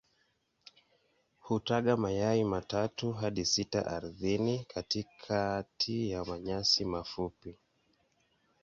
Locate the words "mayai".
2.03-2.43